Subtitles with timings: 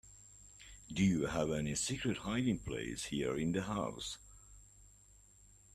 [0.91, 4.17] Do you have any secret hiding place here in the house?